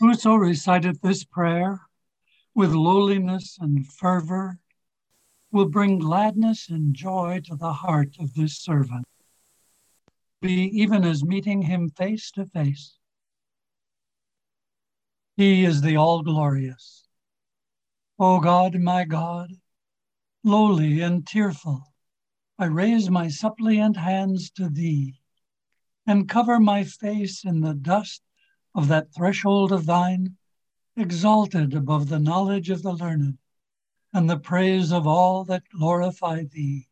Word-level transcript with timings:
Whoso 0.00 0.34
reciteth 0.34 1.02
this 1.02 1.24
prayer 1.24 1.82
with 2.54 2.72
lowliness 2.72 3.58
and 3.60 3.86
fervor 3.86 4.58
will 5.52 5.68
bring 5.68 5.98
gladness 5.98 6.70
and 6.70 6.94
joy 6.94 7.42
to 7.44 7.54
the 7.54 7.74
heart 7.74 8.16
of 8.18 8.32
this 8.32 8.56
servant. 8.56 9.06
Be 10.40 10.70
even 10.72 11.04
as 11.04 11.22
meeting 11.22 11.60
him 11.60 11.90
face 11.90 12.30
to 12.30 12.46
face. 12.46 12.96
He 15.36 15.66
is 15.66 15.82
the 15.82 15.96
all 15.96 16.22
glorious. 16.22 17.06
O 18.18 18.40
God, 18.40 18.76
my 18.76 19.04
God, 19.04 19.50
lowly 20.42 21.02
and 21.02 21.26
tearful, 21.26 21.92
I 22.58 22.66
raise 22.66 23.10
my 23.10 23.28
suppliant 23.28 23.98
hands 23.98 24.50
to 24.52 24.70
thee 24.70 25.20
and 26.06 26.26
cover 26.26 26.58
my 26.58 26.84
face 26.84 27.44
in 27.44 27.60
the 27.60 27.74
dust 27.74 28.22
of 28.74 28.88
that 28.88 29.12
threshold 29.14 29.72
of 29.72 29.86
thine, 29.86 30.36
exalted 30.96 31.74
above 31.74 32.08
the 32.08 32.18
knowledge 32.18 32.70
of 32.70 32.82
the 32.82 32.92
learned 32.92 33.38
and 34.12 34.28
the 34.28 34.38
praise 34.38 34.92
of 34.92 35.06
all 35.06 35.44
that 35.44 35.62
glorify 35.70 36.42
thee. 36.44 36.88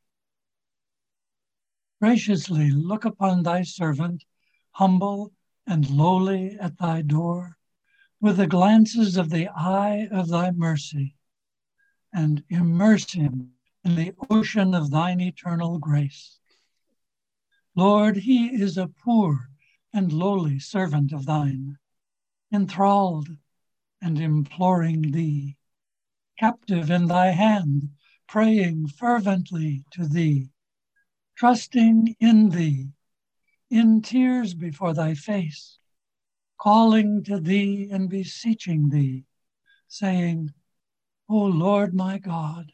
Graciously 2.00 2.70
look 2.70 3.04
upon 3.04 3.42
thy 3.42 3.62
servant, 3.62 4.24
humble 4.72 5.32
and 5.66 5.90
lowly 5.90 6.56
at 6.58 6.78
thy 6.78 7.02
door, 7.02 7.56
with 8.20 8.36
the 8.36 8.46
glances 8.46 9.16
of 9.16 9.30
the 9.30 9.48
eye 9.48 10.08
of 10.10 10.28
thy 10.28 10.50
mercy, 10.50 11.16
and 12.12 12.42
immerse 12.48 13.12
him 13.12 13.52
in 13.84 13.94
the 13.96 14.12
ocean 14.30 14.74
of 14.74 14.90
thine 14.90 15.20
eternal 15.20 15.78
grace. 15.78 16.38
Lord, 17.74 18.16
he 18.16 18.46
is 18.46 18.78
a 18.78 18.88
poor 18.88 19.47
and 19.92 20.12
lowly 20.12 20.58
servant 20.58 21.12
of 21.12 21.26
thine, 21.26 21.78
enthralled 22.52 23.28
and 24.00 24.20
imploring 24.20 25.12
thee 25.12 25.58
captive 26.38 26.90
in 26.90 27.06
thy 27.06 27.28
hand, 27.28 27.90
praying 28.28 28.86
fervently 28.86 29.84
to 29.90 30.06
thee, 30.06 30.48
trusting 31.36 32.14
in 32.20 32.50
thee, 32.50 32.88
in 33.70 34.00
tears 34.00 34.54
before 34.54 34.94
thy 34.94 35.14
face, 35.14 35.78
calling 36.60 37.22
to 37.24 37.40
thee 37.40 37.88
and 37.90 38.08
beseeching 38.08 38.88
thee, 38.88 39.24
saying, 39.88 40.52
O 41.28 41.36
Lord 41.36 41.92
my 41.92 42.18
God, 42.18 42.72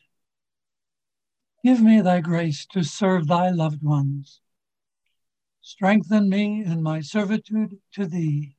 give 1.64 1.80
me 1.80 2.00
thy 2.00 2.20
grace 2.20 2.66
to 2.66 2.82
serve 2.84 3.26
thy 3.26 3.50
loved 3.50 3.82
ones. 3.82 4.40
Strengthen 5.64 6.28
me 6.28 6.62
in 6.62 6.82
my 6.82 7.00
servitude 7.00 7.80
to 7.90 8.04
thee. 8.04 8.54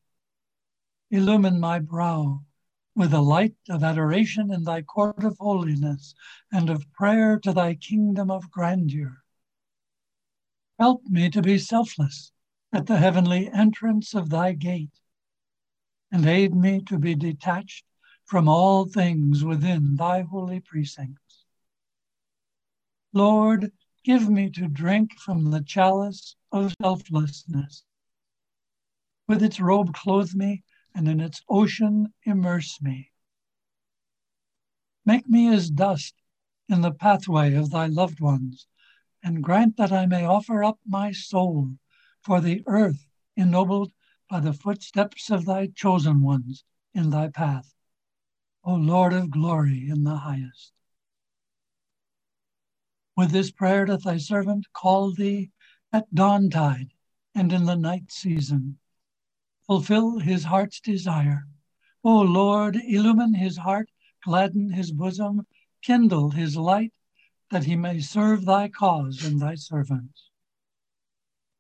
Illumine 1.12 1.60
my 1.60 1.78
brow 1.78 2.44
with 2.96 3.12
the 3.12 3.22
light 3.22 3.56
of 3.70 3.84
adoration 3.84 4.52
in 4.52 4.64
thy 4.64 4.82
court 4.82 5.24
of 5.24 5.38
holiness 5.38 6.16
and 6.52 6.68
of 6.68 6.92
prayer 6.94 7.40
to 7.40 7.54
thy 7.54 7.76
kingdom 7.76 8.32
of 8.32 8.50
grandeur. 8.50 9.24
Help 10.80 11.04
me 11.04 11.30
to 11.30 11.44
be 11.44 11.60
selfless 11.60 12.32
at 12.74 12.88
the 12.88 12.98
heavenly 12.98 13.52
entrance 13.52 14.16
of 14.16 14.32
thy 14.32 14.54
gate, 14.54 15.00
and 16.12 16.26
aid 16.26 16.56
me 16.56 16.82
to 16.82 16.98
be 16.98 17.14
detached 17.14 17.86
from 18.26 18.50
all 18.50 18.88
things 18.88 19.44
within 19.44 19.96
thy 19.96 20.22
holy 20.22 20.60
precincts. 20.60 21.46
Lord, 23.14 23.72
give 24.06 24.30
me 24.30 24.52
to 24.52 24.68
drink 24.68 25.18
from 25.18 25.50
the 25.50 25.64
chalice 25.64 26.36
of 26.52 26.72
selflessness. 26.80 27.84
With 29.28 29.42
its 29.42 29.60
robe, 29.60 29.96
clothe 29.96 30.36
me 30.36 30.64
and 30.94 31.08
in 31.08 31.20
its 31.20 31.42
ocean 31.50 32.14
immerse 32.24 32.80
me. 32.84 33.12
Make 35.08 35.28
me 35.28 35.52
as 35.52 35.72
dust 35.72 36.14
in 36.70 36.82
the 36.82 36.92
pathway 36.92 37.56
of 37.56 37.72
thy 37.72 37.88
loved 37.88 38.20
ones, 38.20 38.68
and 39.24 39.44
grant 39.44 39.76
that 39.78 39.92
I 39.92 40.06
may 40.06 40.24
offer 40.24 40.64
up 40.64 40.80
my 40.86 41.12
soul 41.12 41.72
for 42.22 42.40
the 42.40 42.62
earth 42.68 43.08
ennobled 43.36 43.92
by 44.30 44.40
the 44.40 44.54
footsteps 44.54 45.32
of 45.32 45.46
thy 45.46 45.66
chosen 45.66 46.22
ones 46.22 46.64
in 46.94 47.10
thy 47.10 47.30
path, 47.30 47.74
O 48.64 48.76
Lord 48.76 49.14
of 49.14 49.32
glory 49.32 49.90
in 49.90 50.04
the 50.04 50.18
highest. 50.18 50.74
With 53.16 53.32
this 53.32 53.50
prayer 53.50 53.86
doth 53.86 54.04
thy 54.04 54.18
servant 54.18 54.68
call 54.74 55.14
thee 55.14 55.52
at 55.94 56.14
dawntide 56.14 56.92
and 57.34 57.54
in 57.54 57.66
the 57.66 57.76
night 57.76 58.12
season 58.12 58.78
fulfill 59.66 60.20
his 60.20 60.44
heart's 60.44 60.80
desire. 60.80 61.48
O 62.04 62.22
Lord, 62.22 62.76
illumine 62.76 63.34
his 63.34 63.58
heart, 63.58 63.90
gladden 64.24 64.72
his 64.72 64.92
bosom, 64.92 65.48
kindle 65.82 66.32
his 66.32 66.58
light, 66.58 66.94
that 67.52 67.64
he 67.64 67.76
may 67.76 68.00
serve 68.00 68.46
thy 68.46 68.68
cause 68.68 69.24
and 69.24 69.40
thy 69.40 69.56
servants. 69.56 70.30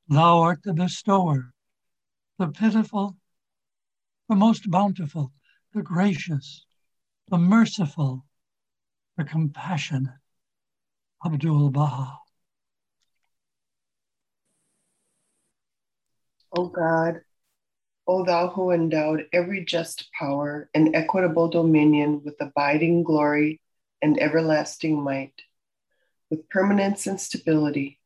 Thou 0.07 0.39
art 0.39 0.63
the 0.63 0.73
bestower, 0.73 1.53
the 2.37 2.47
pitiful, 2.47 3.17
the 4.27 4.35
most 4.35 4.69
bountiful, 4.69 5.31
the 5.73 5.81
gracious, 5.81 6.65
the 7.29 7.37
merciful, 7.37 8.25
the 9.17 9.23
compassionate. 9.23 10.24
Abdul 11.23 11.69
Baha. 11.69 12.19
O 16.57 16.67
God, 16.67 17.21
O 18.07 18.23
thou 18.23 18.49
who 18.49 18.71
endowed 18.71 19.27
every 19.33 19.65
just 19.65 20.11
power 20.17 20.69
and 20.73 20.95
equitable 20.95 21.49
dominion 21.49 22.21
with 22.23 22.35
abiding 22.39 23.03
glory 23.03 23.61
and 24.01 24.19
everlasting 24.19 25.01
might, 25.01 25.41
with 26.29 26.49
permanence 26.49 27.07
and 27.07 27.19
stability, 27.19 27.99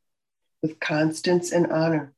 with 0.62 0.80
constance 0.80 1.52
and 1.52 1.72
honor, 1.72 2.14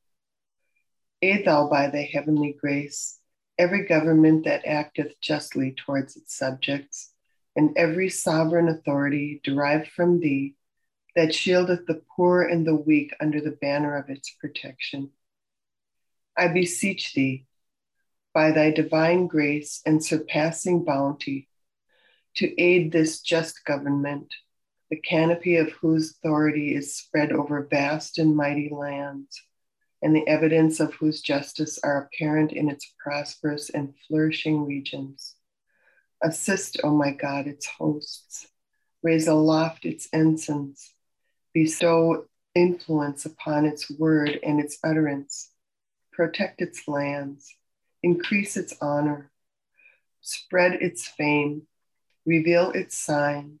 aid 1.20 1.44
thou 1.44 1.68
by 1.68 1.88
thy 1.88 2.08
heavenly 2.12 2.52
grace 2.58 3.18
every 3.58 3.86
government 3.86 4.44
that 4.44 4.64
acteth 4.64 5.12
justly 5.20 5.72
towards 5.72 6.16
its 6.16 6.34
subjects, 6.34 7.12
and 7.54 7.76
every 7.76 8.08
sovereign 8.08 8.68
authority 8.68 9.40
derived 9.44 9.88
from 9.88 10.20
thee 10.20 10.54
that 11.14 11.34
shieldeth 11.34 11.86
the 11.86 12.02
poor 12.16 12.42
and 12.42 12.66
the 12.66 12.74
weak 12.74 13.14
under 13.20 13.40
the 13.40 13.50
banner 13.60 13.96
of 13.96 14.08
its 14.08 14.30
protection. 14.40 15.10
I 16.36 16.48
beseech 16.48 17.12
thee, 17.12 17.46
by 18.32 18.50
thy 18.52 18.70
divine 18.70 19.26
grace 19.26 19.82
and 19.84 20.02
surpassing 20.02 20.84
bounty 20.84 21.48
to 22.36 22.60
aid 22.60 22.90
this 22.90 23.20
just 23.20 23.64
government, 23.64 24.32
the 24.90 24.96
canopy 24.96 25.56
of 25.56 25.72
whose 25.72 26.12
authority 26.12 26.74
is 26.74 26.96
spread 26.96 27.32
over 27.32 27.66
vast 27.70 28.18
and 28.18 28.34
mighty 28.34 28.70
lands, 28.72 29.42
and 30.00 30.16
the 30.16 30.26
evidence 30.26 30.80
of 30.80 30.94
whose 30.94 31.20
justice 31.20 31.78
are 31.84 32.08
apparent 32.08 32.52
in 32.52 32.70
its 32.70 32.92
prosperous 33.02 33.68
and 33.70 33.94
flourishing 34.06 34.64
regions. 34.64 35.36
Assist, 36.22 36.78
O 36.82 36.88
oh 36.88 36.96
my 36.96 37.10
God, 37.10 37.46
its 37.46 37.66
hosts, 37.66 38.46
raise 39.02 39.28
aloft 39.28 39.84
its 39.84 40.08
ensigns, 40.12 40.94
bestow 41.54 42.26
influence 42.54 43.24
upon 43.24 43.64
its 43.64 43.90
word 43.90 44.38
and 44.42 44.60
its 44.60 44.78
utterance, 44.84 45.50
protect 46.12 46.60
its 46.60 46.86
lands. 46.86 47.54
Increase 48.02 48.56
its 48.56 48.74
honor, 48.80 49.30
spread 50.20 50.72
its 50.82 51.06
fame, 51.06 51.62
reveal 52.26 52.70
its 52.72 52.98
signs, 52.98 53.60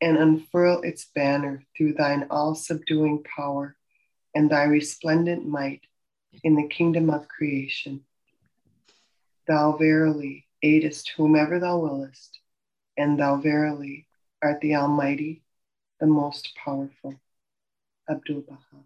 and 0.00 0.18
unfurl 0.18 0.82
its 0.82 1.06
banner 1.14 1.64
through 1.76 1.94
thine 1.94 2.26
all 2.30 2.54
subduing 2.54 3.24
power 3.24 3.76
and 4.34 4.50
thy 4.50 4.64
resplendent 4.64 5.46
might 5.46 5.82
in 6.42 6.56
the 6.56 6.68
kingdom 6.68 7.10
of 7.10 7.28
creation. 7.28 8.02
Thou 9.46 9.76
verily 9.76 10.46
aidest 10.62 11.12
whomever 11.16 11.58
thou 11.58 11.78
willest, 11.78 12.40
and 12.96 13.18
thou 13.18 13.36
verily 13.36 14.06
art 14.42 14.60
the 14.60 14.76
Almighty, 14.76 15.41
the 16.02 16.08
most 16.08 16.56
powerful. 16.56 17.14
Abdul 18.10 18.40
Baha. 18.40 18.82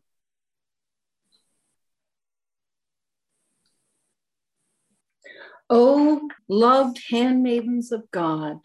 O 5.71 6.29
loved 6.47 7.01
handmaidens 7.09 7.91
of 7.91 8.11
God, 8.11 8.59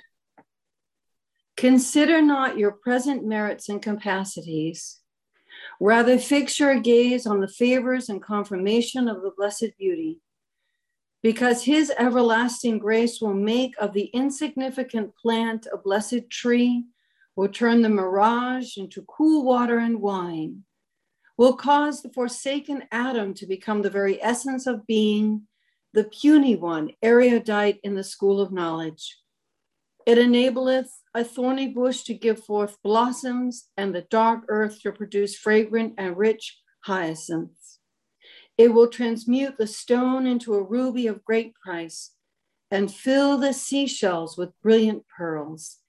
consider 1.55 2.21
not 2.21 2.57
your 2.57 2.73
present 2.73 3.25
merits 3.25 3.69
and 3.69 3.81
capacities. 3.81 4.99
Rather, 5.79 6.19
fix 6.19 6.59
your 6.59 6.77
gaze 6.77 7.25
on 7.25 7.39
the 7.39 7.47
favors 7.47 8.09
and 8.09 8.21
confirmation 8.21 9.07
of 9.07 9.21
the 9.21 9.31
Blessed 9.37 9.71
Beauty, 9.79 10.19
because 11.23 11.63
his 11.63 11.89
everlasting 11.97 12.79
grace 12.79 13.21
will 13.21 13.33
make 13.33 13.75
of 13.79 13.93
the 13.93 14.09
insignificant 14.13 15.15
plant 15.15 15.67
a 15.71 15.77
blessed 15.77 16.29
tree, 16.29 16.83
will 17.41 17.49
turn 17.49 17.81
the 17.81 17.89
mirage 17.89 18.77
into 18.77 19.01
cool 19.01 19.43
water 19.43 19.79
and 19.79 19.99
wine, 19.99 20.63
will 21.39 21.55
cause 21.55 22.03
the 22.03 22.13
forsaken 22.13 22.83
atom 22.91 23.33
to 23.33 23.47
become 23.47 23.81
the 23.81 23.89
very 23.89 24.21
essence 24.21 24.67
of 24.67 24.85
being 24.85 25.41
the 25.91 26.03
puny 26.03 26.55
one, 26.55 26.91
erudite 27.01 27.79
in 27.83 27.95
the 27.95 28.03
school 28.03 28.39
of 28.39 28.51
knowledge. 28.51 29.17
It 30.05 30.19
enableth 30.19 30.91
a 31.15 31.23
thorny 31.23 31.69
bush 31.69 32.03
to 32.03 32.13
give 32.13 32.43
forth 32.43 32.77
blossoms 32.83 33.69
and 33.75 33.95
the 33.95 34.05
dark 34.11 34.43
earth 34.47 34.79
to 34.83 34.91
produce 34.91 35.35
fragrant 35.35 35.95
and 35.97 36.15
rich 36.15 36.59
hyacinths. 36.81 37.79
It 38.55 38.71
will 38.71 38.87
transmute 38.87 39.57
the 39.57 39.65
stone 39.65 40.27
into 40.27 40.53
a 40.53 40.61
ruby 40.61 41.07
of 41.07 41.25
great 41.25 41.55
price 41.55 42.11
and 42.69 42.93
fill 42.93 43.39
the 43.39 43.51
seashells 43.51 44.37
with 44.37 44.61
brilliant 44.61 45.05
pearls. 45.17 45.80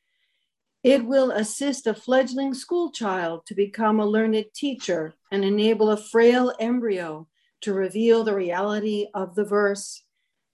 It 0.82 1.04
will 1.06 1.30
assist 1.30 1.86
a 1.86 1.94
fledgling 1.94 2.54
school 2.54 2.90
child 2.90 3.46
to 3.46 3.54
become 3.54 4.00
a 4.00 4.06
learned 4.06 4.46
teacher 4.54 5.14
and 5.30 5.44
enable 5.44 5.90
a 5.90 5.96
frail 5.96 6.52
embryo 6.58 7.28
to 7.60 7.72
reveal 7.72 8.24
the 8.24 8.34
reality 8.34 9.06
of 9.14 9.34
the 9.34 9.44
verse 9.44 10.02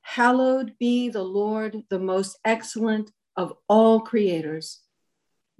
Hallowed 0.02 0.78
be 0.78 1.10
the 1.10 1.22
Lord, 1.22 1.82
the 1.90 1.98
most 1.98 2.38
excellent 2.42 3.12
of 3.36 3.52
all 3.68 4.00
creators. 4.00 4.80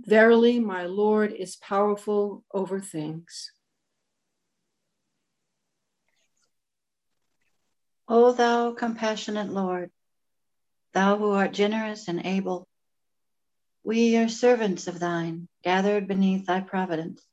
Verily, 0.01 0.59
my 0.59 0.87
Lord 0.87 1.33
is 1.33 1.57
powerful 1.57 2.45
over 2.55 2.81
things. 2.81 3.53
O 8.09 8.33
thou 8.33 8.73
compassionate 8.73 9.51
Lord, 9.51 9.91
thou 10.95 11.19
who 11.19 11.33
art 11.33 11.53
generous 11.53 12.09
and 12.09 12.25
able, 12.25 12.67
we 13.85 14.17
are 14.17 14.29
servants 14.29 14.87
of 14.87 14.99
thine, 14.99 15.49
gathered 15.63 16.07
beneath 16.09 16.47
thy 16.47 16.61
providence. 16.61 17.25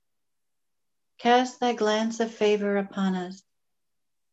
Cast 1.17 1.59
thy 1.59 1.73
glance 1.73 2.19
of 2.19 2.33
favor 2.33 2.77
upon 2.77 3.15
us 3.15 3.41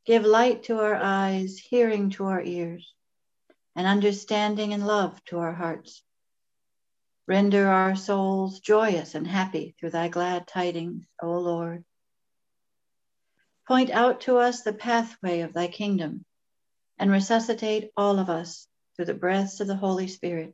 Give 0.05 0.25
light 0.25 0.65
to 0.65 0.81
our 0.81 0.97
eyes, 0.97 1.59
hearing 1.59 2.11
to 2.11 2.25
our 2.25 2.43
ears, 2.43 2.93
and 3.77 3.87
understanding 3.87 4.73
and 4.73 4.85
love 4.85 5.23
to 5.27 5.39
our 5.39 5.53
hearts. 5.53 6.03
Render 7.29 7.69
our 7.69 7.95
souls 7.95 8.59
joyous 8.59 9.15
and 9.15 9.27
happy 9.27 9.77
through 9.79 9.91
thy 9.91 10.09
glad 10.09 10.49
tidings, 10.49 11.07
O 11.23 11.39
Lord. 11.39 11.85
Point 13.69 13.91
out 13.91 14.23
to 14.23 14.39
us 14.39 14.63
the 14.63 14.73
pathway 14.73 15.43
of 15.43 15.53
thy 15.53 15.69
kingdom 15.69 16.25
and 16.99 17.09
resuscitate 17.13 17.93
all 17.97 18.19
of 18.19 18.29
us 18.29 18.67
through 18.97 19.05
the 19.05 19.15
breaths 19.15 19.61
of 19.61 19.69
the 19.69 19.77
Holy 19.77 20.09
Spirit. 20.09 20.53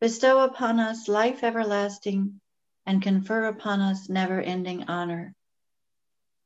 Bestow 0.00 0.44
upon 0.44 0.80
us 0.80 1.08
life 1.08 1.42
everlasting 1.42 2.40
and 2.84 3.02
confer 3.02 3.46
upon 3.46 3.80
us 3.80 4.08
never 4.08 4.40
ending 4.40 4.84
honor 4.84 5.34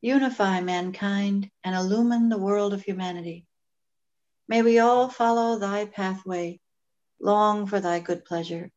Unify 0.02 0.62
mankind 0.62 1.50
and 1.62 1.75
illumine 1.75 2.31
the 2.31 2.38
world 2.38 2.73
of 2.73 2.82
humanity. 2.82 3.44
May 4.49 4.62
we 4.62 4.79
all 4.79 5.11
follow 5.11 5.58
thy 5.58 5.85
pathway, 5.85 6.58
long 7.20 7.67
for 7.67 7.81
thy 7.81 8.00
good 8.00 8.25
pleasure, 8.25 8.70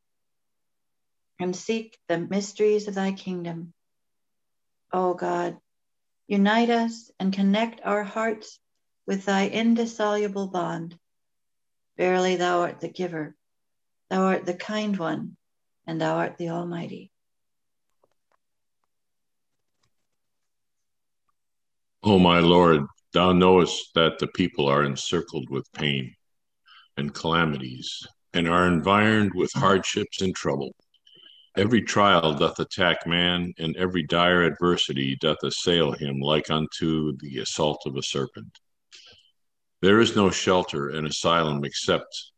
and 1.39 1.55
seek 1.55 1.97
the 2.09 2.17
mysteries 2.17 2.89
of 2.89 2.95
thy 2.95 3.13
kingdom. 3.13 3.73
O 4.91 5.11
oh 5.11 5.13
God, 5.13 5.57
unite 6.27 6.69
us 6.69 7.09
and 7.17 7.31
connect 7.31 7.79
our 7.85 8.03
hearts 8.03 8.59
with 9.05 9.23
thy 9.23 9.47
indissoluble 9.47 10.47
bond. 10.47 10.99
Verily, 11.95 12.35
thou 12.35 12.61
art 12.61 12.81
the 12.81 12.89
giver, 12.89 13.33
thou 14.13 14.25
art 14.25 14.45
the 14.45 14.53
kind 14.53 14.95
one, 14.97 15.35
and 15.87 15.99
thou 15.99 16.17
art 16.17 16.37
the 16.37 16.49
Almighty. 16.49 17.11
O 22.03 22.19
my 22.19 22.37
Lord, 22.37 22.85
thou 23.13 23.33
knowest 23.33 23.91
that 23.95 24.19
the 24.19 24.27
people 24.27 24.67
are 24.67 24.83
encircled 24.83 25.49
with 25.49 25.65
pain 25.73 26.13
and 26.95 27.11
calamities, 27.11 28.05
and 28.35 28.47
are 28.47 28.67
environed 28.67 29.31
with 29.33 29.51
hardships 29.53 30.21
and 30.21 30.35
trouble. 30.35 30.75
Every 31.57 31.81
trial 31.81 32.35
doth 32.35 32.59
attack 32.59 33.07
man, 33.07 33.51
and 33.57 33.75
every 33.77 34.03
dire 34.03 34.43
adversity 34.43 35.15
doth 35.15 35.41
assail 35.41 35.91
him 35.91 36.19
like 36.19 36.51
unto 36.51 37.17
the 37.17 37.39
assault 37.39 37.81
of 37.87 37.95
a 37.95 38.03
serpent. 38.03 38.59
There 39.81 39.99
is 39.99 40.15
no 40.15 40.29
shelter 40.29 40.89
and 40.89 41.07
asylum 41.07 41.65
except 41.65 42.32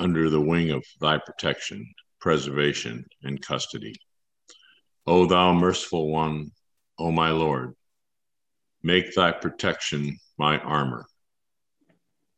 under 0.00 0.28
the 0.28 0.40
wing 0.40 0.70
of 0.70 0.84
thy 1.00 1.18
protection, 1.18 1.86
preservation, 2.20 3.04
and 3.22 3.40
custody. 3.40 3.94
O 5.06 5.26
thou 5.26 5.52
merciful 5.52 6.10
one, 6.10 6.50
O 6.98 7.12
my 7.12 7.30
Lord, 7.30 7.74
Make 8.82 9.14
thy 9.14 9.32
protection 9.32 10.18
my 10.38 10.58
armor, 10.58 11.04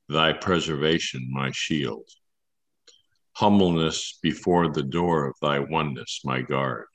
thy 0.08 0.32
preservation 0.32 1.28
my 1.30 1.52
shield, 1.52 2.08
humbleness 3.34 4.18
before 4.20 4.72
the 4.72 4.82
door 4.82 5.26
of 5.26 5.36
thy 5.40 5.60
oneness 5.60 6.22
my 6.24 6.42
guard, 6.42 6.86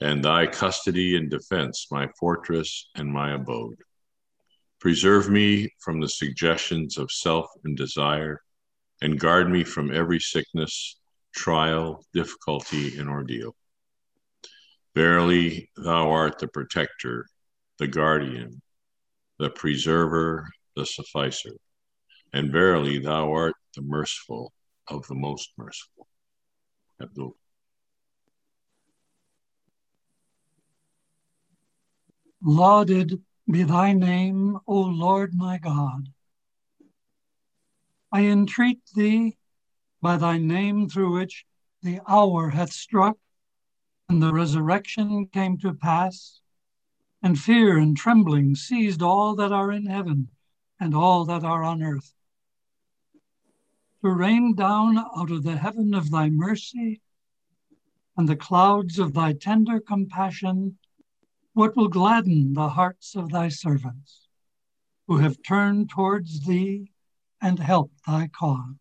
and 0.00 0.24
thy 0.24 0.46
custody 0.46 1.16
and 1.18 1.30
defense 1.30 1.88
my 1.90 2.08
fortress 2.18 2.88
and 2.94 3.12
my 3.12 3.34
abode. 3.34 3.76
Preserve 4.80 5.28
me 5.28 5.68
from 5.78 6.00
the 6.00 6.08
suggestions 6.08 6.96
of 6.96 7.12
self 7.12 7.46
and 7.64 7.76
desire, 7.76 8.40
and 9.02 9.18
guard 9.18 9.50
me 9.50 9.64
from 9.64 9.92
every 9.92 10.20
sickness, 10.20 10.96
trial, 11.34 12.04
difficulty, 12.14 12.96
and 12.98 13.08
ordeal. 13.10 13.54
Verily, 14.94 15.68
thou 15.76 16.10
art 16.10 16.38
the 16.38 16.48
protector 16.48 17.26
the 17.78 17.88
guardian, 17.88 18.62
the 19.40 19.50
preserver, 19.50 20.46
the 20.76 20.86
sufficer. 20.86 21.56
And 22.32 22.52
verily, 22.52 23.00
thou 23.00 23.32
art 23.32 23.54
the 23.74 23.82
merciful 23.82 24.52
of 24.86 25.04
the 25.08 25.16
most 25.16 25.50
merciful. 25.58 26.06
Abdul. 27.00 27.34
Lauded 32.40 33.20
be 33.50 33.64
thy 33.64 33.94
name, 33.94 34.58
O 34.68 34.80
Lord 34.80 35.34
my 35.34 35.58
God. 35.58 36.08
I 38.14 38.26
entreat 38.26 38.82
thee 38.94 39.38
by 40.02 40.18
thy 40.18 40.36
name 40.36 40.86
through 40.86 41.14
which 41.14 41.46
the 41.80 42.00
hour 42.06 42.50
hath 42.50 42.70
struck 42.70 43.16
and 44.06 44.22
the 44.22 44.34
resurrection 44.34 45.28
came 45.28 45.56
to 45.58 45.72
pass 45.72 46.42
and 47.22 47.38
fear 47.38 47.78
and 47.78 47.96
trembling 47.96 48.54
seized 48.54 49.00
all 49.00 49.34
that 49.36 49.50
are 49.50 49.72
in 49.72 49.86
heaven 49.86 50.28
and 50.78 50.94
all 50.94 51.24
that 51.24 51.42
are 51.42 51.64
on 51.64 51.82
earth. 51.82 52.12
To 54.02 54.10
rain 54.10 54.54
down 54.54 54.98
out 54.98 55.30
of 55.30 55.42
the 55.42 55.56
heaven 55.56 55.94
of 55.94 56.10
thy 56.10 56.28
mercy 56.28 57.00
and 58.14 58.28
the 58.28 58.36
clouds 58.36 58.98
of 58.98 59.14
thy 59.14 59.32
tender 59.32 59.80
compassion 59.80 60.76
what 61.54 61.76
will 61.76 61.88
gladden 61.88 62.52
the 62.52 62.68
hearts 62.68 63.16
of 63.16 63.30
thy 63.30 63.48
servants 63.48 64.28
who 65.06 65.16
have 65.18 65.42
turned 65.42 65.88
towards 65.88 66.44
thee 66.44 66.91
and 67.42 67.58
help 67.58 67.90
thy 68.06 68.28
cause. 68.28 68.76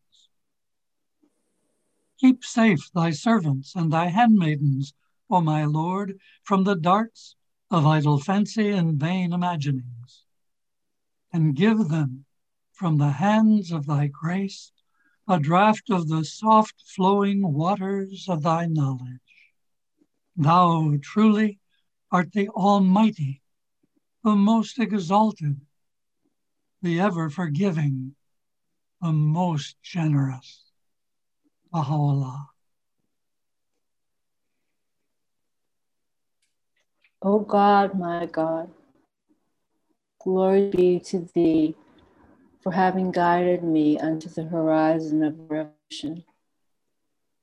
Keep 2.20 2.46
safe 2.46 2.92
thy 2.94 3.10
servants 3.10 3.76
and 3.76 3.92
thy 3.92 4.06
handmaidens, 4.06 4.94
O 5.32 5.42
my 5.42 5.66
Lord, 5.66 6.20
from 6.44 6.64
the 6.64 6.76
darts 6.76 7.36
of 7.72 7.88
idle 7.88 8.20
fancy 8.20 8.70
and 8.70 9.00
vain 9.00 9.34
imaginings, 9.34 10.24
and 11.34 11.56
give 11.56 11.90
them 11.90 12.26
from 12.72 12.98
the 12.98 13.14
hands 13.14 13.72
of 13.72 13.88
thy 13.88 14.08
grace 14.08 14.72
a 15.28 15.40
draught 15.40 15.90
of 15.90 16.08
the 16.10 16.24
soft 16.24 16.76
flowing 16.86 17.54
waters 17.54 18.28
of 18.30 18.44
thy 18.44 18.68
knowledge. 18.68 19.20
Thou 20.36 20.98
truly 21.02 21.60
art 22.12 22.34
the 22.34 22.50
Almighty, 22.50 23.42
the 24.24 24.36
most 24.36 24.78
exalted, 24.78 25.62
the 26.82 27.00
ever 27.00 27.30
forgiving, 27.30 28.16
the 29.02 29.12
most 29.12 29.82
generous. 29.82 30.64
Baha'u'llah. 31.74 32.48
O 37.24 37.40
God, 37.40 37.98
my 37.98 38.26
God, 38.26 38.70
glory 40.20 40.70
be 40.72 41.00
to 41.00 41.28
thee 41.34 41.76
for 42.62 42.72
having 42.72 43.12
guided 43.12 43.64
me 43.64 43.98
unto 44.00 44.30
the 44.30 44.44
horizon 44.44 45.24
of 45.24 45.36
revelation, 45.50 46.24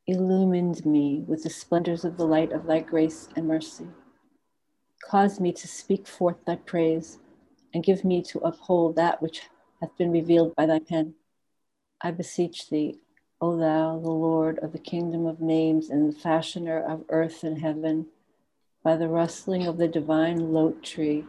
illumined 0.07 0.87
me 0.87 1.25
with 1.27 1.43
the 1.43 1.51
splendors 1.51 2.05
of 2.05 2.17
the 2.17 2.27
light 2.27 2.53
of 2.53 2.67
thy 2.67 2.81
grace 2.81 3.29
and 3.35 3.49
mercy. 3.49 3.87
Cause 5.03 5.41
me 5.41 5.53
to 5.53 5.67
speak 5.67 6.07
forth 6.07 6.45
thy 6.45 6.57
praise, 6.57 7.19
and 7.75 7.85
give 7.85 8.05
me 8.05 8.23
to 8.23 8.39
uphold 8.41 8.97
that 8.97 9.21
which 9.21 9.43
hath 9.81 9.97
been 9.97 10.13
revealed 10.13 10.55
by 10.55 10.67
thy 10.67 10.79
pen. 10.79 11.15
I 12.01 12.13
beseech 12.13 12.71
thee, 12.71 13.01
O 13.41 13.57
thou, 13.57 13.99
the 13.99 14.11
Lord 14.11 14.61
of 14.61 14.71
the 14.71 14.79
kingdom 14.79 15.27
of 15.27 15.41
names 15.41 15.91
and 15.91 16.09
the 16.09 16.17
fashioner 16.17 16.79
of 16.81 17.05
earth 17.09 17.43
and 17.43 17.59
heaven, 17.59 18.07
by 18.85 18.97
the 18.97 19.09
rustling 19.09 19.67
of 19.67 19.79
the 19.79 19.89
divine 19.89 20.53
lote 20.53 20.85
tree, 20.85 21.25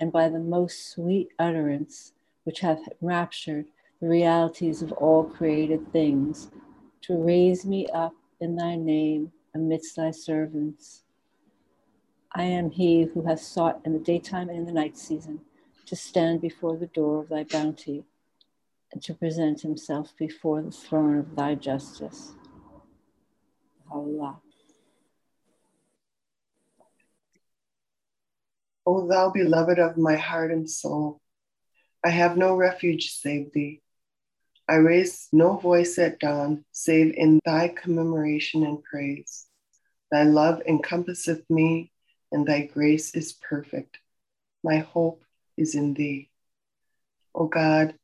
and 0.00 0.10
by 0.10 0.30
the 0.30 0.38
most 0.40 0.90
sweet 0.90 1.28
utterance 1.38 2.14
which 2.44 2.60
hath 2.60 2.88
raptured 3.02 3.66
the 4.00 4.08
realities 4.08 4.80
of 4.80 4.90
all 4.92 5.24
created 5.24 5.92
things, 5.92 6.50
to 7.02 7.22
raise 7.22 7.66
me 7.66 7.86
up 7.88 8.14
in 8.40 8.56
thy 8.56 8.76
name 8.76 9.32
amidst 9.54 9.96
thy 9.96 10.10
servants. 10.10 11.02
I 12.32 12.44
am 12.44 12.70
he 12.70 13.02
who 13.02 13.26
hath 13.26 13.40
sought 13.40 13.82
in 13.84 13.92
the 13.92 13.98
daytime 13.98 14.48
and 14.48 14.60
in 14.60 14.64
the 14.64 14.72
night 14.72 14.96
season 14.96 15.42
to 15.84 15.94
stand 15.94 16.40
before 16.40 16.78
the 16.78 16.86
door 16.86 17.20
of 17.20 17.28
thy 17.28 17.44
bounty 17.44 18.04
to 19.02 19.14
present 19.14 19.60
himself 19.60 20.12
before 20.18 20.62
the 20.62 20.70
throne 20.70 21.18
of 21.18 21.36
thy 21.36 21.54
justice. 21.54 22.32
Allah. 23.90 24.40
O 28.86 29.06
thou 29.06 29.30
beloved 29.30 29.78
of 29.78 29.96
my 29.96 30.16
heart 30.16 30.50
and 30.50 30.68
soul, 30.68 31.20
I 32.04 32.10
have 32.10 32.36
no 32.36 32.54
refuge 32.54 33.12
save 33.12 33.52
thee. 33.52 33.80
I 34.68 34.76
raise 34.76 35.28
no 35.32 35.56
voice 35.56 35.98
at 35.98 36.18
dawn 36.18 36.64
save 36.72 37.14
in 37.14 37.40
thy 37.44 37.68
commemoration 37.68 38.64
and 38.64 38.82
praise. 38.82 39.46
Thy 40.10 40.24
love 40.24 40.62
encompasseth 40.66 41.48
me, 41.50 41.92
and 42.30 42.46
thy 42.46 42.66
grace 42.66 43.14
is 43.14 43.32
perfect. 43.32 43.98
My 44.62 44.78
hope 44.78 45.22
is 45.56 45.74
in 45.74 45.94
thee. 45.94 46.30
O 47.34 47.46
God, 47.46 47.94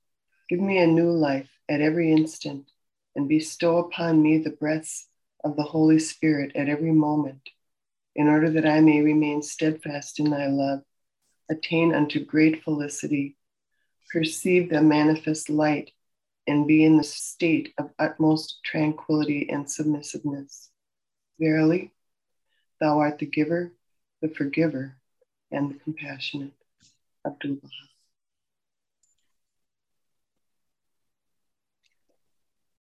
give 0.50 0.60
me 0.60 0.78
a 0.78 0.86
new 0.86 1.12
life 1.12 1.48
at 1.68 1.80
every 1.80 2.10
instant, 2.10 2.68
and 3.14 3.28
bestow 3.28 3.78
upon 3.78 4.20
me 4.20 4.38
the 4.38 4.50
breaths 4.50 5.06
of 5.44 5.54
the 5.54 5.62
Holy 5.62 6.00
Spirit 6.00 6.50
at 6.56 6.68
every 6.68 6.90
moment, 6.90 7.50
in 8.16 8.26
order 8.26 8.50
that 8.50 8.66
I 8.66 8.80
may 8.80 9.00
remain 9.00 9.42
steadfast 9.42 10.18
in 10.18 10.30
thy 10.30 10.48
love, 10.48 10.82
attain 11.48 11.94
unto 11.94 12.24
great 12.24 12.64
felicity, 12.64 13.36
perceive 14.12 14.70
the 14.70 14.82
manifest 14.82 15.48
light, 15.48 15.92
and 16.48 16.66
be 16.66 16.84
in 16.84 16.96
the 16.96 17.04
state 17.04 17.72
of 17.78 17.90
utmost 18.00 18.58
tranquility 18.64 19.48
and 19.48 19.70
submissiveness. 19.70 20.68
Verily, 21.38 21.92
thou 22.80 22.98
art 22.98 23.20
the 23.20 23.26
giver, 23.26 23.72
the 24.20 24.28
forgiver, 24.28 24.96
and 25.52 25.70
the 25.70 25.78
compassionate. 25.78 26.54
Abdul 27.24 27.56
Baha. 27.56 27.89